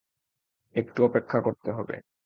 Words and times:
একটু 0.75 0.99
অপেক্ষা 1.05 1.39
করতে 1.41 1.69
হবে। 1.71 1.95